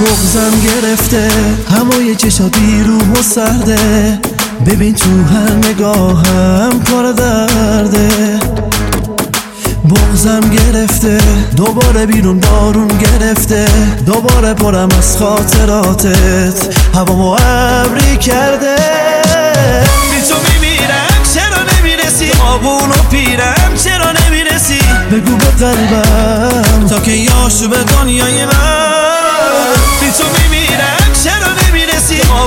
بغزم 0.00 0.50
گرفته 0.60 1.28
همای 1.70 2.16
چشا 2.16 2.48
بیروح 2.48 3.02
و 3.02 3.22
سرده. 3.22 4.18
ببین 4.66 4.94
تو 4.94 5.10
هر 5.10 5.70
نگاهم 5.70 6.80
پر 6.80 7.12
درده. 7.12 8.08
بغزم 9.90 10.40
گرفته 10.40 11.18
دوباره 11.56 12.06
بیرون 12.06 12.40
بارون 12.40 12.88
گرفته. 12.88 13.66
دوباره 14.06 14.54
پرم 14.54 14.88
از 14.98 15.16
خاطراتت 15.16 16.76
هوا 16.94 17.36
ابری 17.36 18.16
کرده. 18.16 18.76
بی 20.10 20.28
تو 20.28 20.34
میمیرم 20.52 21.22
چرا 21.34 21.78
نمی‌رسی؟ 21.78 22.30
آبون 22.40 22.90
و 22.90 23.08
پیرم 23.10 23.72
چرا 23.84 24.12
نمی‌رسی؟ 24.12 24.78
بگو 25.12 25.36
به 25.36 25.66
قلبم 25.66 26.86
تا 26.88 27.00
که 27.00 27.10
یاشو 27.10 27.68
به 27.68 27.76
دنیای 27.76 28.44
من. 28.44 29.15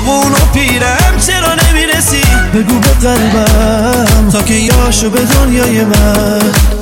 آبون 0.10 0.32
و 0.32 0.36
پیرم 0.54 1.14
چرا 1.28 1.56
نمی‌رسی؟ 1.56 2.22
بگو 2.54 2.80
به 2.80 3.08
قلبم 3.08 4.30
تا 4.32 4.42
که 4.42 4.54
یاشو 4.54 5.10
به 5.10 5.20
دنیای 5.20 5.84
من. 5.84 6.79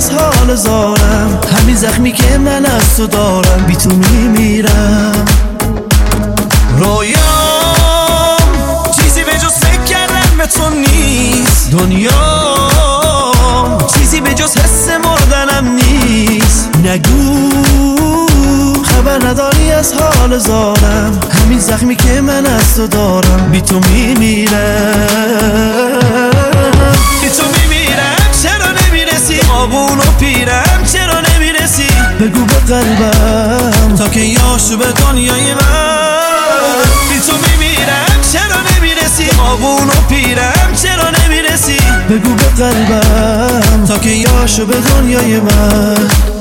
از 0.00 0.10
حال 0.10 0.54
زارم. 0.54 1.40
همین 1.60 1.76
زخمی 1.76 2.12
که 2.12 2.38
من 2.38 2.66
از 2.66 2.96
تو 2.96 3.06
دارم. 3.06 3.64
بی 3.66 3.76
تو 3.76 3.90
میمیرم. 3.90 5.24
رویام 6.78 7.20
چیزی 8.96 9.22
به 9.24 9.32
جز 9.32 9.52
فکر 9.52 9.84
کردن 9.84 10.36
به 10.38 10.46
تو 10.46 10.70
نیست. 10.70 11.70
دنیا 11.70 12.10
چیزی 13.94 14.20
به 14.20 14.34
جز 14.34 14.56
حس 14.56 14.88
مردنم 15.04 15.74
نیست. 15.74 16.68
نگو 16.84 17.50
خبر 18.82 19.26
نداری 19.26 19.72
از 19.72 19.92
حال 19.92 20.38
زارم. 20.38 21.20
همین 21.42 21.58
زخمی 21.58 21.96
که 21.96 22.20
من 22.20 22.46
از 22.46 22.76
تو 22.76 22.86
دارم. 22.86 23.48
بی 23.52 23.60
تو 23.60 23.80
میمیرم. 23.92 24.50
آبون 29.70 29.98
و 29.98 30.02
پیرم 30.18 30.84
چرا 30.92 31.20
نمی‌رسی؟ 31.20 31.86
بگو 32.20 32.44
به 32.44 32.54
قلبم. 32.54 33.94
تا 33.98 34.08
که 34.08 34.20
یاشو 34.20 34.76
به 34.76 34.84
دنیای 34.92 35.54
من. 35.54 36.76
بی 37.10 37.20
تو 37.26 37.32
میمیرم 37.32 38.20
چرا 38.32 38.60
نمی‌رسی؟ 38.76 39.28
آبون 39.40 39.88
و 39.88 40.08
پیرم 40.08 40.74
چرا 40.82 41.10
نمی‌رسی؟ 41.10 41.78
بگو 42.10 42.34
به 42.34 42.44
قلبم. 42.44 43.84
تا 43.88 43.98
که 43.98 44.10
یاشو 44.10 44.66
به 44.66 44.74
دنیای 44.74 45.40
من. 45.40 46.39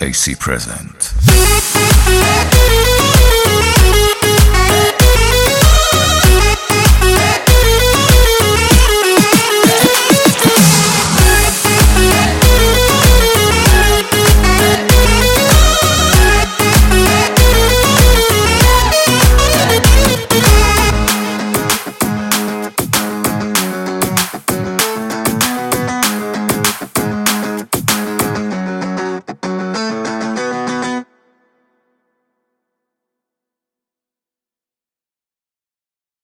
AC 0.00 0.36
Present. 0.36 1.12